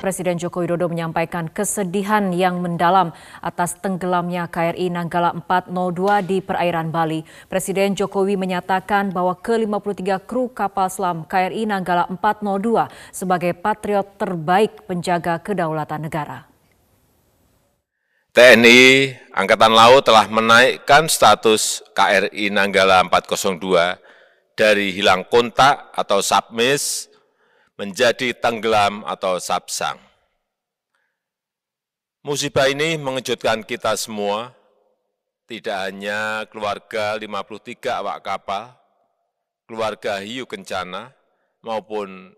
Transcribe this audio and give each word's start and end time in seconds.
Presiden 0.00 0.40
Joko 0.40 0.64
Widodo 0.64 0.88
menyampaikan 0.88 1.44
kesedihan 1.52 2.32
yang 2.32 2.64
mendalam 2.64 3.12
atas 3.44 3.76
tenggelamnya 3.84 4.48
KRI 4.48 4.88
Nanggala 4.88 5.36
402 5.44 6.24
di 6.24 6.40
perairan 6.40 6.88
Bali. 6.88 7.20
Presiden 7.52 7.92
Jokowi 7.92 8.40
menyatakan 8.40 9.12
bahwa 9.12 9.36
ke-53 9.36 10.24
kru 10.24 10.48
kapal 10.56 10.88
selam 10.88 11.28
KRI 11.28 11.68
Nanggala 11.68 12.08
402 12.08 12.88
sebagai 13.12 13.52
patriot 13.52 14.16
terbaik 14.16 14.88
penjaga 14.88 15.36
kedaulatan 15.36 16.08
negara. 16.08 16.48
TNI 18.32 19.12
Angkatan 19.36 19.76
Laut 19.76 20.08
telah 20.08 20.24
menaikkan 20.32 21.12
status 21.12 21.84
KRI 21.92 22.48
Nanggala 22.48 23.04
402 23.04 24.00
dari 24.56 24.96
hilang 24.96 25.28
kontak 25.28 25.92
atau 25.92 26.24
submiss 26.24 27.09
menjadi 27.80 28.36
tenggelam 28.36 29.00
atau 29.08 29.40
sapsang. 29.40 29.96
Musibah 32.20 32.68
ini 32.68 33.00
mengejutkan 33.00 33.64
kita 33.64 33.96
semua, 33.96 34.52
tidak 35.48 35.88
hanya 35.88 36.44
keluarga 36.52 37.16
53 37.16 38.04
awak 38.04 38.20
kapal, 38.20 38.76
keluarga 39.64 40.20
hiu 40.20 40.44
kencana, 40.44 41.16
maupun 41.64 42.36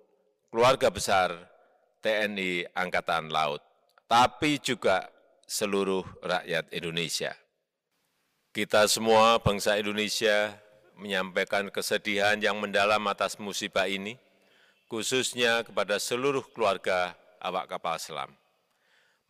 keluarga 0.55 0.95
besar 0.95 1.35
TNI 2.07 2.71
Angkatan 2.79 3.27
Laut, 3.27 3.67
tapi 4.07 4.63
juga 4.63 5.11
seluruh 5.51 6.07
rakyat 6.23 6.71
Indonesia. 6.71 7.35
Kita 8.55 8.87
semua 8.87 9.43
bangsa 9.43 9.75
Indonesia 9.75 10.55
menyampaikan 10.95 11.67
kesedihan 11.75 12.39
yang 12.39 12.63
mendalam 12.63 13.03
atas 13.11 13.35
musibah 13.43 13.91
ini, 13.91 14.15
khususnya 14.93 15.65
kepada 15.65 15.97
seluruh 15.97 16.45
keluarga 16.53 17.17
awak 17.41 17.65
kapal 17.65 17.97
selam. 17.97 18.29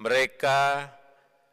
Mereka 0.02 0.90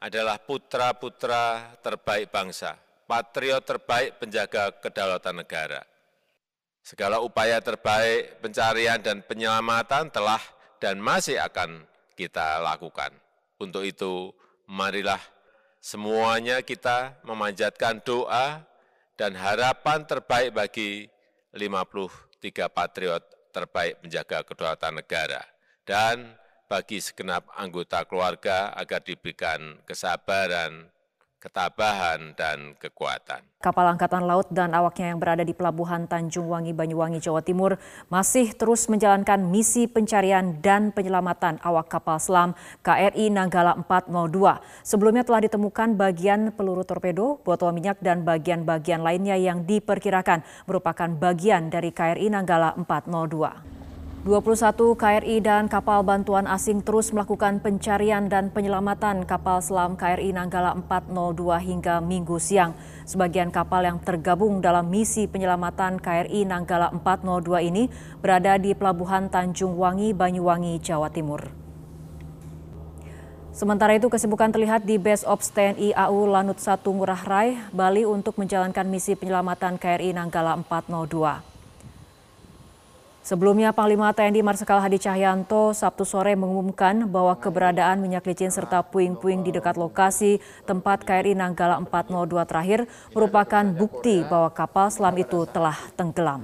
adalah 0.01 0.41
putra-putra 0.41 1.77
terbaik 1.85 2.33
bangsa, 2.33 2.73
patriot 3.05 3.61
terbaik 3.61 4.17
penjaga 4.17 4.73
kedaulatan 4.81 5.45
negara. 5.45 5.85
Segala 6.81 7.21
upaya 7.21 7.61
terbaik 7.61 8.41
pencarian 8.41 8.97
dan 8.97 9.21
penyelamatan 9.21 10.09
telah 10.09 10.41
dan 10.81 10.97
masih 10.97 11.37
akan 11.37 11.85
kita 12.17 12.65
lakukan. 12.65 13.13
Untuk 13.61 13.85
itu, 13.85 14.33
marilah 14.65 15.21
semuanya 15.77 16.65
kita 16.65 17.13
memanjatkan 17.21 18.01
doa 18.01 18.65
dan 19.13 19.37
harapan 19.37 20.01
terbaik 20.01 20.49
bagi 20.57 21.05
53 21.53 22.73
patriot 22.73 23.38
terbaik 23.49 24.01
menjaga 24.01 24.45
kedaulatan 24.45 25.01
negara 25.01 25.41
dan 25.83 26.37
bagi 26.69 27.01
segenap 27.01 27.49
anggota 27.57 28.05
keluarga 28.05 28.69
agar 28.77 29.01
diberikan 29.01 29.81
kesabaran, 29.89 30.85
ketabahan, 31.39 32.35
dan 32.35 32.75
kekuatan. 32.75 33.39
Kapal 33.63 33.91
Angkatan 33.95 34.27
Laut 34.27 34.47
dan 34.51 34.75
awaknya 34.75 35.15
yang 35.15 35.19
berada 35.19 35.43
di 35.43 35.55
Pelabuhan 35.55 36.07
Tanjung 36.07 36.47
Wangi, 36.51 36.75
Banyuwangi, 36.75 37.19
Jawa 37.23 37.39
Timur 37.39 37.79
masih 38.11 38.51
terus 38.55 38.87
menjalankan 38.91 39.39
misi 39.47 39.87
pencarian 39.87 40.59
dan 40.59 40.91
penyelamatan 40.91 41.59
awak 41.63 41.91
kapal 41.91 42.19
selam 42.19 42.55
KRI 42.83 43.31
Nanggala 43.31 43.79
402. 43.87 44.59
Sebelumnya 44.83 45.23
telah 45.23 45.43
ditemukan 45.47 45.95
bagian 45.95 46.51
peluru 46.55 46.83
torpedo, 46.83 47.39
botol 47.43 47.71
minyak, 47.71 47.99
dan 48.03 48.27
bagian-bagian 48.27 48.99
lainnya 48.99 49.39
yang 49.39 49.63
diperkirakan 49.63 50.43
merupakan 50.67 51.07
bagian 51.15 51.71
dari 51.71 51.95
KRI 51.95 52.31
Nanggala 52.31 52.75
402. 52.75 53.78
21 54.27 54.99
KRI 54.99 55.39
dan 55.39 55.71
kapal 55.71 56.03
bantuan 56.03 56.43
asing 56.43 56.83
terus 56.83 57.15
melakukan 57.15 57.63
pencarian 57.63 58.27
dan 58.27 58.51
penyelamatan 58.51 59.23
kapal 59.23 59.63
selam 59.63 59.95
KRI 59.95 60.35
Nanggala 60.35 60.75
402 60.75 61.39
hingga 61.63 62.03
minggu 62.03 62.35
siang. 62.35 62.75
Sebagian 63.07 63.47
kapal 63.47 63.87
yang 63.87 63.95
tergabung 64.03 64.59
dalam 64.59 64.91
misi 64.91 65.23
penyelamatan 65.23 66.03
KRI 66.03 66.43
Nanggala 66.43 66.91
402 66.99 67.71
ini 67.71 67.87
berada 68.19 68.59
di 68.59 68.75
Pelabuhan 68.75 69.31
Tanjung 69.31 69.79
Wangi, 69.79 70.11
Banyuwangi, 70.11 70.83
Jawa 70.83 71.07
Timur. 71.07 71.47
Sementara 73.55 73.95
itu 73.95 74.11
kesibukan 74.11 74.51
terlihat 74.51 74.83
di 74.83 74.99
Base 74.99 75.23
Ops 75.23 75.47
TNI 75.55 75.95
AU 75.95 76.27
Lanut 76.27 76.59
1 76.59 76.83
Ngurah 76.83 77.23
Rai, 77.23 77.55
Bali 77.71 78.03
untuk 78.03 78.35
menjalankan 78.35 78.83
misi 78.83 79.15
penyelamatan 79.15 79.79
KRI 79.79 80.11
Nanggala 80.11 80.59
402. 80.67 81.48
Sebelumnya 83.29 83.69
Panglima 83.69 84.09
TNI 84.09 84.41
Marsikal 84.41 84.81
Hadi 84.81 84.97
Cahyanto 84.97 85.69
Sabtu 85.69 86.01
sore 86.01 86.33
mengumumkan 86.33 87.05
bahwa 87.05 87.37
keberadaan 87.37 88.01
minyak 88.01 88.25
licin 88.25 88.49
serta 88.49 88.81
puing-puing 88.81 89.45
di 89.45 89.53
dekat 89.53 89.77
lokasi 89.77 90.41
tempat 90.65 91.05
KRI 91.05 91.37
Nanggala 91.37 91.77
402 91.77 92.25
terakhir 92.49 92.79
merupakan 93.13 93.61
bukti 93.69 94.25
bahwa 94.25 94.49
kapal 94.49 94.89
selam 94.89 95.13
itu 95.13 95.45
telah 95.45 95.77
tenggelam. 95.93 96.41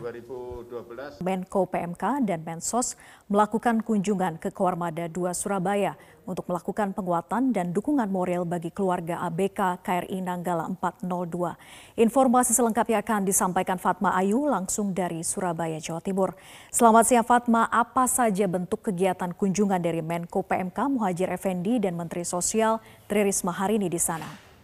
Menko 1.26 1.66
PMK 1.66 2.22
dan 2.22 2.46
Mensos 2.46 2.94
melakukan 3.34 3.82
kunjungan 3.82 4.38
ke 4.38 4.54
Koarmada 4.54 5.10
2 5.10 5.34
Surabaya 5.34 5.98
untuk 6.26 6.50
melakukan 6.50 6.92
penguatan 6.92 7.54
dan 7.54 7.72
dukungan 7.72 8.10
moral 8.10 8.46
bagi 8.46 8.74
keluarga 8.74 9.22
ABK 9.30 9.82
KRI 9.82 10.22
Nanggala 10.22 10.70
402. 10.78 12.02
Informasi 12.02 12.52
selengkapnya 12.52 13.02
akan 13.02 13.26
disampaikan 13.26 13.78
Fatma 13.78 14.14
Ayu 14.18 14.46
langsung 14.50 14.92
dari 14.92 15.22
Surabaya, 15.22 15.78
Jawa 15.78 16.02
Timur. 16.02 16.34
Selamat 16.74 17.06
siang 17.06 17.26
Fatma, 17.26 17.70
apa 17.70 18.10
saja 18.10 18.50
bentuk 18.50 18.86
kegiatan 18.86 19.32
kunjungan 19.34 19.82
dari 19.82 20.04
Menko 20.04 20.42
PMK 20.44 20.78
Muhajir 20.92 21.30
Effendi 21.32 21.78
dan 21.82 21.98
Menteri 21.98 22.28
Sosial 22.28 22.82
Tri 23.06 23.26
Risma 23.26 23.54
hari 23.54 23.78
ini 23.78 23.88
di 23.88 24.02
sana? 24.02 24.55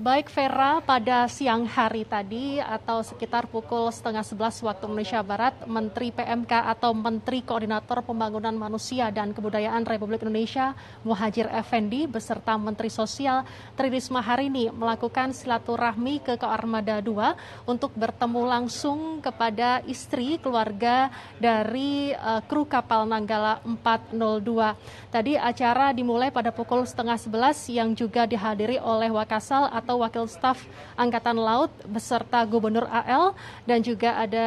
Baik 0.00 0.32
Vera, 0.32 0.80
pada 0.80 1.28
siang 1.28 1.68
hari 1.68 2.08
tadi 2.08 2.56
atau 2.56 3.04
sekitar 3.04 3.44
pukul 3.44 3.92
setengah 3.92 4.24
sebelas 4.24 4.56
waktu 4.64 4.88
Indonesia 4.88 5.20
Barat, 5.20 5.52
Menteri 5.68 6.08
PMK 6.08 6.72
atau 6.72 6.96
Menteri 6.96 7.44
Koordinator 7.44 8.00
Pembangunan 8.00 8.56
Manusia 8.56 9.12
dan 9.12 9.36
Kebudayaan 9.36 9.84
Republik 9.84 10.24
Indonesia 10.24 10.72
Muhajir 11.04 11.52
Effendi 11.52 12.08
beserta 12.08 12.56
Menteri 12.56 12.88
Sosial 12.88 13.44
Tri 13.76 13.92
Risma 13.92 14.24
hari 14.24 14.48
melakukan 14.72 15.36
silaturahmi 15.36 16.24
ke 16.24 16.40
Koarmada 16.40 17.04
2 17.04 17.68
untuk 17.68 17.92
bertemu 17.92 18.48
langsung 18.48 19.20
kepada 19.20 19.84
istri 19.84 20.40
keluarga 20.40 21.12
dari 21.36 22.16
uh, 22.16 22.40
kru 22.48 22.64
kapal 22.64 23.04
Nanggala 23.04 23.60
402. 23.68 25.12
Tadi 25.12 25.36
acara 25.36 25.92
dimulai 25.92 26.32
pada 26.32 26.48
pukul 26.48 26.88
setengah 26.88 27.20
sebelas 27.20 27.60
yang 27.68 27.92
juga 27.92 28.24
dihadiri 28.24 28.80
oleh 28.80 29.12
Wakasal 29.12 29.68
atau 29.68 29.89
atau 29.90 30.06
Wakil 30.06 30.30
Staf 30.30 30.62
Angkatan 30.94 31.34
Laut 31.34 31.74
beserta 31.82 32.46
Gubernur 32.46 32.86
AL 32.86 33.34
dan 33.66 33.82
juga 33.82 34.14
ada 34.22 34.46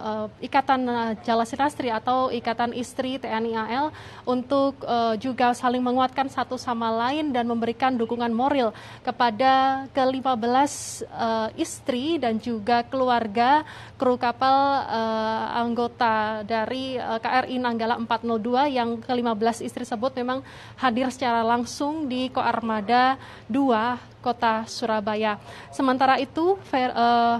uh, 0.00 0.26
Ikatan 0.40 0.80
uh, 0.88 1.12
Jalasinastri 1.20 1.92
atau 1.92 2.32
Ikatan 2.32 2.72
Istri 2.72 3.20
TNI 3.20 3.52
AL 3.52 3.92
untuk 4.24 4.80
uh, 4.88 5.12
juga 5.20 5.52
saling 5.52 5.84
menguatkan 5.84 6.32
satu 6.32 6.56
sama 6.56 6.88
lain 6.88 7.36
dan 7.36 7.44
memberikan 7.44 8.00
dukungan 8.00 8.32
moral 8.32 8.72
kepada 9.04 9.84
ke-15 9.92 11.04
uh, 11.12 11.52
istri 11.60 12.16
dan 12.16 12.40
juga 12.40 12.80
keluarga 12.88 13.68
kru 14.00 14.16
kapal 14.16 14.88
uh, 14.88 15.60
anggota 15.60 16.40
dari 16.48 16.96
uh, 16.96 17.20
KRI 17.20 17.60
Nanggala 17.60 18.00
402 18.00 18.72
yang 18.72 18.96
ke-15 19.04 19.68
istri 19.68 19.84
tersebut 19.84 20.16
memang 20.16 20.40
hadir 20.80 21.12
secara 21.12 21.44
langsung 21.44 22.08
di 22.08 22.32
Koarmada 22.32 23.20
2 23.52 24.08
kota 24.20 24.66
Surabaya. 24.66 25.38
Sementara 25.70 26.18
itu, 26.18 26.58
uh, 26.58 27.36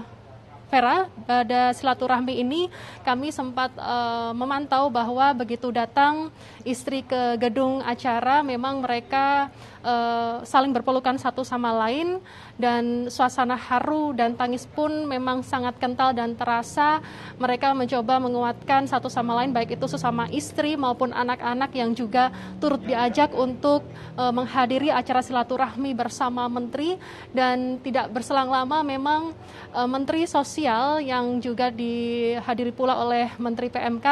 Vera, 0.69 1.09
pada 1.25 1.73
silaturahmi 1.73 2.45
ini 2.45 2.69
kami 3.01 3.33
sempat 3.33 3.73
uh, 3.73 4.29
memantau 4.37 4.85
bahwa 4.93 5.33
begitu 5.33 5.73
datang 5.73 6.29
istri 6.61 7.01
ke 7.01 7.41
gedung 7.41 7.81
acara 7.81 8.45
memang 8.45 8.77
mereka 8.85 9.49
uh, 9.83 10.43
saling 10.43 10.71
berpelukan 10.71 11.15
satu 11.19 11.43
sama 11.43 11.71
lain 11.87 12.19
dan 12.59 13.07
suasana 13.07 13.55
haru 13.55 14.11
dan 14.15 14.35
tangis 14.35 14.67
pun 14.67 15.07
memang 15.07 15.43
sangat 15.43 15.75
kental 15.79 16.11
dan 16.11 16.35
terasa. 16.35 16.99
Mereka 17.39 17.71
mencoba 17.75 18.19
menguatkan 18.19 18.87
satu 18.87 19.07
sama 19.07 19.39
lain 19.39 19.55
baik 19.55 19.79
itu 19.79 19.85
sesama 19.87 20.27
istri 20.31 20.75
maupun 20.75 21.11
anak-anak 21.15 21.71
yang 21.75 21.91
juga 21.95 22.31
turut 22.59 22.83
diajak 22.83 23.31
untuk 23.35 23.83
uh, 24.19 24.31
menghadiri 24.33 24.91
acara 24.91 25.23
silaturahmi 25.23 25.95
bersama 25.95 26.47
menteri 26.51 26.99
dan 27.31 27.79
tidak 27.83 28.11
berselang 28.11 28.51
lama 28.51 28.83
memang 28.83 29.31
uh, 29.73 29.87
menteri 29.87 30.25
sosial 30.25 30.99
yang 30.99 31.39
juga 31.39 31.71
dihadiri 31.71 32.71
pula 32.75 32.97
oleh 32.99 33.31
menteri 33.39 33.71
PMK 33.71 34.07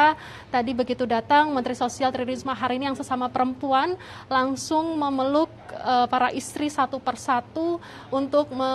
tadi 0.48 0.72
begitu 0.72 1.04
datang 1.04 1.50
menteri 1.52 1.76
sosial 1.76 2.10
Tri 2.14 2.24
Risma 2.24 2.54
hari 2.56 2.80
ini 2.80 2.92
yang 2.92 2.98
sesama 2.98 3.28
perempuan 3.28 3.94
langsung 4.30 4.96
memeluk 4.96 5.50
para 6.08 6.32
istri 6.32 6.68
satu 6.68 6.98
persatu 7.00 7.80
untuk 8.10 8.50
me 8.52 8.72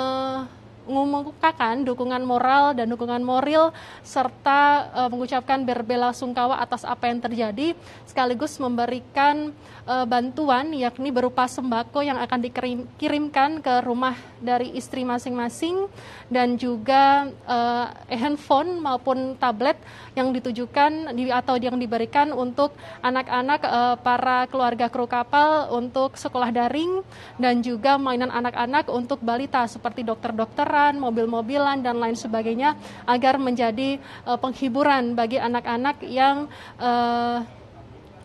mengumumkakan 0.87 1.87
dukungan 1.87 2.23
moral 2.23 2.75
dan 2.75 2.91
dukungan 2.91 3.23
moral 3.23 3.71
serta 4.03 4.91
uh, 4.91 5.09
mengucapkan 5.09 5.63
berbela 5.63 6.11
sungkawa 6.11 6.59
atas 6.59 6.83
apa 6.83 7.07
yang 7.07 7.19
terjadi 7.23 7.67
sekaligus 8.03 8.59
memberikan 8.59 9.55
uh, 9.87 10.05
bantuan 10.07 10.71
yakni 10.75 11.09
berupa 11.09 11.47
sembako 11.47 12.03
yang 12.03 12.19
akan 12.19 12.39
dikirimkan 12.43 13.63
ke 13.63 13.73
rumah 13.83 14.15
dari 14.43 14.75
istri 14.75 15.07
masing-masing 15.07 15.87
dan 16.27 16.59
juga 16.59 17.31
uh, 17.47 17.87
handphone 18.11 18.79
maupun 18.79 19.39
tablet 19.39 19.79
yang 20.13 20.35
ditujukan 20.35 21.15
di, 21.15 21.31
atau 21.31 21.55
yang 21.57 21.79
diberikan 21.79 22.35
untuk 22.35 22.75
anak-anak 22.99 23.61
uh, 23.63 23.95
para 23.99 24.45
keluarga 24.51 24.91
kru 24.91 25.07
kapal 25.07 25.71
untuk 25.71 26.19
sekolah 26.19 26.51
daring 26.51 27.01
dan 27.39 27.63
juga 27.63 27.95
mainan 27.95 28.29
anak-anak 28.29 28.89
untuk 28.91 29.23
balita 29.23 29.65
seperti 29.65 30.03
dokter-dokter 30.05 30.67
mobil-mobilan 30.97 31.85
dan 31.85 32.01
lain 32.01 32.17
sebagainya 32.17 32.73
agar 33.05 33.37
menjadi 33.37 34.01
uh, 34.25 34.37
penghiburan 34.41 35.13
bagi 35.13 35.37
anak-anak 35.37 36.01
yang 36.01 36.49
uh, 36.81 37.45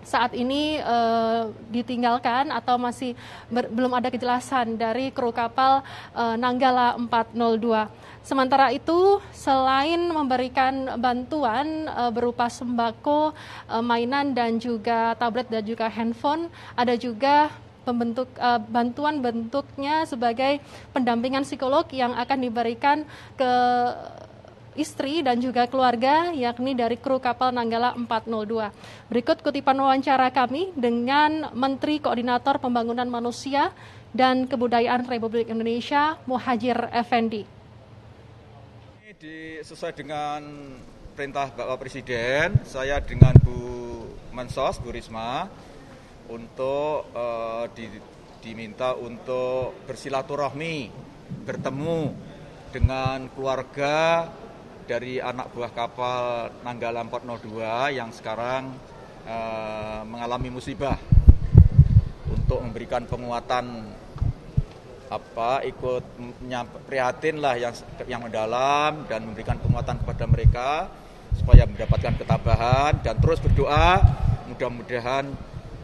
saat 0.08 0.32
ini 0.32 0.80
uh, 0.80 1.52
ditinggalkan 1.68 2.48
atau 2.48 2.80
masih 2.80 3.12
belum 3.52 3.92
ada 3.92 4.08
kejelasan 4.08 4.80
dari 4.80 5.12
kru 5.12 5.28
kapal 5.28 5.84
uh, 6.16 6.34
Nanggala 6.40 6.96
402. 6.96 8.08
Sementara 8.24 8.72
itu, 8.72 9.20
selain 9.32 10.00
memberikan 10.08 10.96
bantuan 10.96 11.88
uh, 11.92 12.08
berupa 12.08 12.48
sembako, 12.48 13.36
uh, 13.68 13.84
mainan 13.84 14.32
dan 14.32 14.56
juga 14.56 15.12
tablet 15.16 15.48
dan 15.48 15.64
juga 15.64 15.88
handphone, 15.88 16.48
ada 16.76 16.96
juga 16.96 17.52
pembentuk 17.88 18.28
uh, 18.36 18.60
bantuan 18.60 19.24
bentuknya 19.24 20.04
sebagai 20.04 20.60
pendampingan 20.92 21.48
psikolog 21.48 21.88
yang 21.88 22.12
akan 22.12 22.38
diberikan 22.44 23.08
ke 23.40 23.52
istri 24.76 25.24
dan 25.24 25.40
juga 25.40 25.64
keluarga 25.66 26.30
yakni 26.36 26.76
dari 26.76 27.00
kru 27.00 27.16
kapal 27.18 27.50
Nanggala 27.50 27.96
402. 27.96 29.08
Berikut 29.08 29.40
kutipan 29.40 29.80
wawancara 29.80 30.28
kami 30.28 30.70
dengan 30.76 31.48
Menteri 31.56 31.98
Koordinator 31.98 32.60
Pembangunan 32.60 33.08
Manusia 33.08 33.72
dan 34.12 34.46
Kebudayaan 34.46 35.08
Republik 35.08 35.48
Indonesia 35.48 36.20
Muhajir 36.28 36.92
Effendi. 36.94 37.42
Ini 39.08 39.66
sesuai 39.66 39.98
dengan 39.98 40.40
perintah 41.18 41.50
Bapak 41.50 41.82
Presiden, 41.82 42.62
saya 42.62 43.02
dengan 43.02 43.34
Bu 43.42 43.58
Mensos, 44.30 44.78
Bu 44.78 44.94
Risma, 44.94 45.50
untuk 46.28 47.08
uh, 47.12 47.64
di, 47.72 47.88
diminta 48.44 48.94
untuk 48.94 49.84
bersilaturahmi, 49.88 50.88
bertemu 51.44 52.12
dengan 52.68 53.28
keluarga 53.32 54.28
dari 54.88 55.20
anak 55.20 55.52
buah 55.52 55.72
kapal 55.72 56.48
Nanggala 56.64 57.04
402 57.04 57.96
yang 57.96 58.08
sekarang 58.12 58.72
uh, 59.28 60.00
mengalami 60.08 60.48
musibah 60.48 60.96
untuk 62.28 62.64
memberikan 62.64 63.04
penguatan 63.04 63.84
apa 65.08 65.64
ikut 65.64 66.04
prihatin 66.84 67.40
lah 67.40 67.56
yang 67.56 67.72
yang 68.04 68.20
mendalam 68.20 69.08
dan 69.08 69.24
memberikan 69.24 69.56
penguatan 69.56 69.96
kepada 70.04 70.24
mereka 70.28 70.70
supaya 71.32 71.64
mendapatkan 71.64 72.14
ketabahan 72.20 72.92
dan 73.00 73.16
terus 73.16 73.40
berdoa. 73.40 74.00
Mudah-mudahan 74.48 75.28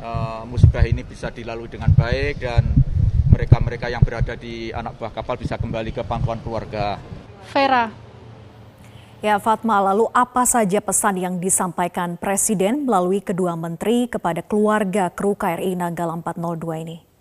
uh, 0.01 0.43
musibah 0.49 0.83
ini 0.87 1.05
bisa 1.07 1.31
dilalui 1.31 1.71
dengan 1.71 1.93
baik 1.93 2.41
dan 2.41 2.63
mereka-mereka 3.31 3.91
yang 3.91 4.03
berada 4.03 4.39
di 4.39 4.71
anak 4.71 4.95
buah 4.99 5.11
kapal 5.11 5.35
bisa 5.35 5.59
kembali 5.59 5.91
ke 5.91 6.03
pangkuan 6.07 6.39
keluarga. 6.43 6.99
Vera. 7.51 7.91
Ya 9.25 9.41
Fatma, 9.41 9.81
lalu 9.81 10.05
apa 10.13 10.45
saja 10.45 10.85
pesan 10.85 11.17
yang 11.17 11.41
disampaikan 11.41 12.21
Presiden 12.21 12.85
melalui 12.85 13.25
kedua 13.25 13.57
menteri 13.57 14.05
kepada 14.05 14.45
keluarga 14.45 15.09
kru 15.09 15.33
KRI 15.33 15.81
Nanggala 15.81 16.21
402 16.21 16.85
ini? 16.85 17.14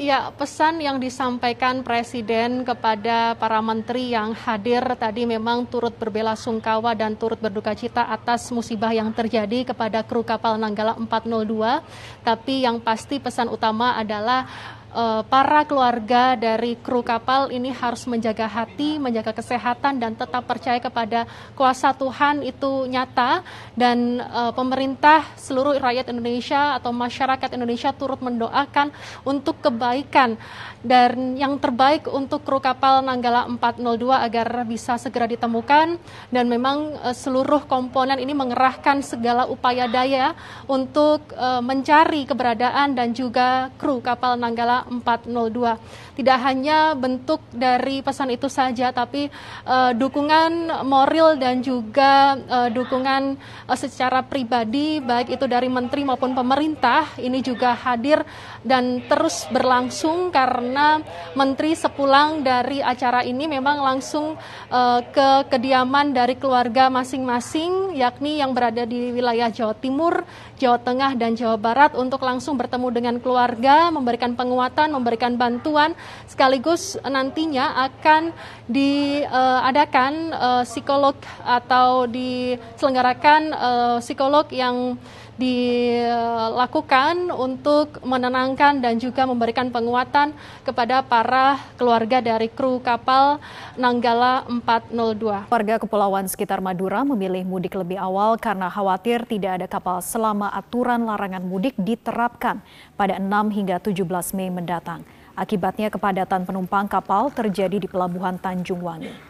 Ya, 0.00 0.32
pesan 0.32 0.80
yang 0.80 0.96
disampaikan 0.96 1.84
Presiden 1.84 2.64
kepada 2.64 3.36
para 3.36 3.60
menteri 3.60 4.16
yang 4.16 4.32
hadir 4.32 4.80
tadi 4.96 5.28
memang 5.28 5.68
turut 5.68 5.92
berbela 5.92 6.32
sungkawa 6.40 6.96
dan 6.96 7.12
turut 7.20 7.36
berduka 7.36 7.76
cita 7.76 8.08
atas 8.08 8.48
musibah 8.48 8.96
yang 8.96 9.12
terjadi 9.12 9.60
kepada 9.60 10.00
kru 10.00 10.24
kapal 10.24 10.56
Nanggala 10.56 10.96
402. 10.96 11.84
Tapi 12.24 12.64
yang 12.64 12.80
pasti 12.80 13.20
pesan 13.20 13.52
utama 13.52 13.92
adalah 13.92 14.48
uh, 14.94 15.22
para 15.26 15.62
keluarga 15.66 16.34
dari 16.34 16.74
kru 16.78 17.02
kapal 17.02 17.50
ini 17.50 17.70
harus 17.70 18.06
menjaga 18.06 18.46
hati, 18.46 18.98
menjaga 18.98 19.34
kesehatan 19.34 20.02
dan 20.02 20.14
tetap 20.14 20.46
percaya 20.46 20.78
kepada 20.82 21.26
kuasa 21.54 21.94
Tuhan 21.94 22.42
itu 22.42 22.86
nyata. 22.90 23.42
Dan 23.74 24.20
uh, 24.20 24.52
pemerintah 24.54 25.24
seluruh 25.38 25.78
rakyat 25.78 26.10
Indonesia 26.10 26.76
atau 26.76 26.90
masyarakat 26.90 27.50
Indonesia 27.54 27.90
turut 27.94 28.18
mendoakan 28.20 28.90
untuk 29.26 29.62
kebaikan. 29.62 30.36
Dan 30.80 31.36
yang 31.36 31.60
terbaik 31.60 32.08
untuk 32.08 32.40
kru 32.42 32.56
kapal 32.56 33.04
Nanggala 33.04 33.44
402 33.46 34.26
agar 34.26 34.48
bisa 34.64 34.96
segera 34.96 35.28
ditemukan. 35.30 36.00
Dan 36.28 36.44
memang 36.50 36.98
uh, 37.00 37.14
seluruh 37.14 37.64
komponen 37.66 38.18
ini 38.18 38.34
mengerahkan 38.34 39.02
segala 39.04 39.46
upaya 39.46 39.86
daya 39.86 40.34
untuk 40.66 41.22
uh, 41.36 41.62
mencari 41.62 42.26
keberadaan 42.26 42.96
dan 42.96 43.12
juga 43.14 43.70
kru 43.76 44.00
kapal 44.00 44.36
Nanggala 44.40 44.79
402. 44.88 46.16
Tidak 46.16 46.38
hanya 46.40 46.94
bentuk 46.96 47.40
dari 47.52 48.00
pesan 48.00 48.32
itu 48.32 48.48
saja 48.48 48.92
tapi 48.92 49.28
uh, 49.64 49.92
dukungan 49.92 50.82
moral 50.84 51.36
dan 51.36 51.60
juga 51.60 52.36
uh, 52.36 52.68
dukungan 52.72 53.36
uh, 53.68 53.78
secara 53.78 54.24
pribadi 54.24 55.00
baik 55.00 55.36
itu 55.36 55.44
dari 55.48 55.68
menteri 55.68 56.04
maupun 56.04 56.32
pemerintah 56.36 57.16
ini 57.16 57.40
juga 57.40 57.72
hadir 57.74 58.22
dan 58.60 59.00
terus 59.08 59.48
berlangsung 59.48 60.28
karena 60.28 61.00
menteri 61.32 61.72
sepulang 61.72 62.44
dari 62.44 62.84
acara 62.84 63.24
ini 63.24 63.48
memang 63.48 63.80
langsung 63.80 64.36
uh, 64.68 65.00
ke 65.08 65.48
kediaman 65.48 66.12
dari 66.12 66.36
keluarga 66.36 66.92
masing-masing 66.92 67.96
yakni 67.96 68.38
yang 68.38 68.52
berada 68.52 68.84
di 68.84 69.10
wilayah 69.10 69.48
Jawa 69.48 69.74
Timur, 69.76 70.22
Jawa 70.60 70.78
Tengah 70.80 71.16
dan 71.16 71.34
Jawa 71.34 71.56
Barat 71.56 71.92
untuk 71.96 72.20
langsung 72.20 72.60
bertemu 72.60 72.88
dengan 72.92 73.14
keluarga, 73.18 73.88
memberikan 73.88 74.36
penguatan, 74.36 74.69
memberikan 74.74 75.34
bantuan 75.34 75.92
sekaligus 76.30 76.94
nantinya 77.02 77.90
akan 77.90 78.30
diadakan 78.70 80.12
uh, 80.30 80.62
psikolog 80.62 81.18
atau 81.42 82.06
diselenggarakan 82.06 83.42
uh, 83.54 83.98
psikolog 83.98 84.46
yang 84.54 84.94
dilakukan 85.40 87.32
untuk 87.32 88.04
menenangkan 88.04 88.84
dan 88.84 89.00
juga 89.00 89.24
memberikan 89.24 89.72
penguatan 89.72 90.36
kepada 90.68 91.00
para 91.00 91.56
keluarga 91.80 92.20
dari 92.20 92.52
kru 92.52 92.76
kapal 92.84 93.40
Nanggala 93.80 94.44
402. 94.44 95.48
Warga 95.48 95.80
Kepulauan 95.80 96.28
sekitar 96.28 96.60
Madura 96.60 97.00
memilih 97.08 97.48
mudik 97.48 97.72
lebih 97.72 97.96
awal 97.96 98.36
karena 98.36 98.68
khawatir 98.68 99.24
tidak 99.24 99.64
ada 99.64 99.66
kapal 99.66 100.04
selama 100.04 100.52
aturan 100.52 101.08
larangan 101.08 101.40
mudik 101.40 101.72
diterapkan 101.80 102.60
pada 103.00 103.16
6 103.16 103.56
hingga 103.56 103.80
17 103.80 104.36
Mei 104.36 104.52
mendatang. 104.52 105.00
Akibatnya 105.32 105.88
kepadatan 105.88 106.44
penumpang 106.44 106.84
kapal 106.84 107.32
terjadi 107.32 107.80
di 107.80 107.88
Pelabuhan 107.88 108.36
Tanjung 108.36 108.84
Wangi. 108.84 109.29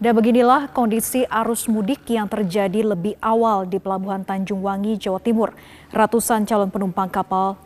Dan 0.00 0.16
beginilah 0.16 0.72
kondisi 0.72 1.28
arus 1.28 1.68
mudik 1.68 2.08
yang 2.08 2.24
terjadi 2.24 2.96
lebih 2.96 3.20
awal 3.20 3.68
di 3.68 3.76
Pelabuhan 3.76 4.24
Tanjung 4.24 4.64
Wangi, 4.64 4.96
Jawa 4.96 5.20
Timur. 5.20 5.52
Ratusan 5.92 6.48
calon 6.48 6.72
penumpang 6.72 7.12
kapal 7.12 7.60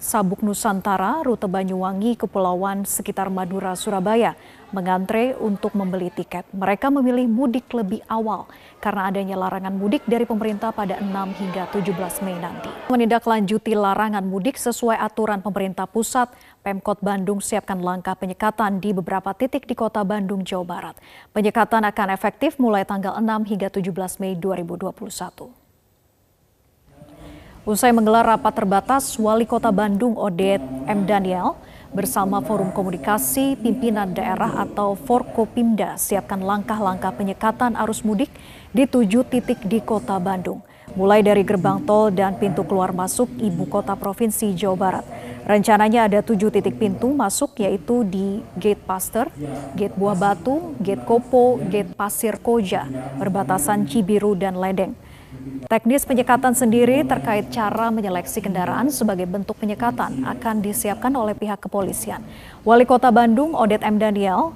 Sabuk 0.00 0.40
Nusantara, 0.40 1.20
rute 1.20 1.44
Banyuwangi, 1.44 2.16
Kepulauan 2.16 2.88
sekitar 2.88 3.28
Madura, 3.28 3.76
Surabaya, 3.76 4.32
mengantre 4.72 5.36
untuk 5.36 5.76
membeli 5.76 6.08
tiket. 6.08 6.48
Mereka 6.56 6.88
memilih 6.88 7.28
mudik 7.28 7.68
lebih 7.76 8.00
awal 8.08 8.48
karena 8.80 9.12
adanya 9.12 9.36
larangan 9.36 9.76
mudik 9.76 10.00
dari 10.08 10.24
pemerintah 10.24 10.72
pada 10.72 10.96
6 11.04 11.12
hingga 11.36 11.68
17 11.68 12.24
Mei 12.24 12.32
nanti. 12.40 12.72
Menindaklanjuti 12.88 13.76
larangan 13.76 14.24
mudik 14.24 14.56
sesuai 14.56 14.96
aturan 14.96 15.44
pemerintah 15.44 15.84
pusat, 15.84 16.32
Pemkot 16.64 17.04
Bandung 17.04 17.44
siapkan 17.44 17.76
langkah 17.84 18.16
penyekatan 18.16 18.80
di 18.80 18.96
beberapa 18.96 19.36
titik 19.36 19.68
di 19.68 19.76
kota 19.76 20.00
Bandung, 20.00 20.48
Jawa 20.48 20.64
Barat. 20.64 20.96
Penyekatan 21.36 21.84
akan 21.84 22.08
efektif 22.16 22.56
mulai 22.56 22.88
tanggal 22.88 23.20
6 23.20 23.52
hingga 23.52 23.68
17 23.68 24.16
Mei 24.16 24.32
2021. 24.32 25.59
Usai 27.70 27.94
menggelar 27.94 28.26
rapat 28.26 28.50
terbatas, 28.58 29.14
Wali 29.14 29.46
Kota 29.46 29.70
Bandung 29.70 30.18
Odet 30.18 30.58
M. 30.90 31.06
Daniel 31.06 31.54
bersama 31.94 32.42
Forum 32.42 32.74
Komunikasi 32.74 33.54
Pimpinan 33.62 34.10
Daerah 34.10 34.66
atau 34.66 34.98
Forkopimda 34.98 35.94
siapkan 35.94 36.42
langkah-langkah 36.42 37.14
penyekatan 37.14 37.78
arus 37.78 38.02
mudik 38.02 38.26
di 38.74 38.90
tujuh 38.90 39.22
titik 39.22 39.62
di 39.70 39.78
Kota 39.78 40.18
Bandung. 40.18 40.66
mulai 40.98 41.22
dari 41.22 41.46
gerbang 41.46 41.78
tol 41.86 42.10
dan 42.10 42.34
pintu 42.34 42.66
keluar 42.66 42.90
masuk 42.90 43.30
ibu 43.38 43.62
kota 43.70 43.94
provinsi 43.94 44.50
Jawa 44.58 44.74
Barat. 44.74 45.06
Rencananya 45.46 46.10
ada 46.10 46.18
tujuh 46.18 46.50
titik 46.50 46.74
pintu 46.74 47.14
masuk 47.14 47.54
yaitu 47.62 48.02
di 48.02 48.42
Gate 48.58 48.82
Pasteur, 48.82 49.30
Gate 49.78 49.94
Buah 49.94 50.18
Batu, 50.18 50.74
Gate 50.82 51.06
Kopo, 51.06 51.62
Gate 51.70 51.94
Pasir 51.94 52.42
Koja, 52.42 52.90
perbatasan 53.22 53.86
Cibiru 53.86 54.34
dan 54.34 54.58
Ledeng. 54.58 54.98
Teknis 55.70 56.02
penyekatan 56.02 56.52
sendiri 56.52 57.06
terkait 57.06 57.46
cara 57.54 57.94
menyeleksi 57.94 58.42
kendaraan 58.42 58.90
sebagai 58.90 59.24
bentuk 59.24 59.54
penyekatan 59.56 60.26
akan 60.26 60.60
disiapkan 60.60 61.14
oleh 61.14 61.32
pihak 61.38 61.62
kepolisian. 61.62 62.20
Wali 62.66 62.82
Kota 62.82 63.08
Bandung 63.14 63.54
Odet 63.54 63.80
M. 63.86 63.96
Daniel 63.96 64.50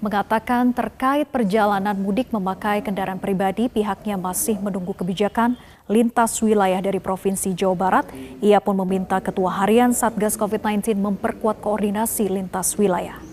mengatakan 0.00 0.72
terkait 0.72 1.28
perjalanan 1.28 1.92
mudik 1.92 2.32
memakai 2.32 2.80
kendaraan 2.80 3.20
pribadi 3.20 3.68
pihaknya 3.68 4.16
masih 4.16 4.56
menunggu 4.56 4.96
kebijakan 4.96 5.60
lintas 5.88 6.40
wilayah 6.40 6.80
dari 6.80 6.96
Provinsi 7.00 7.52
Jawa 7.52 7.76
Barat. 7.76 8.06
Ia 8.40 8.64
pun 8.64 8.80
meminta 8.80 9.20
Ketua 9.20 9.64
Harian 9.64 9.92
Satgas 9.92 10.40
COVID-19 10.40 10.96
memperkuat 10.96 11.60
koordinasi 11.60 12.32
lintas 12.32 12.76
wilayah. 12.80 13.29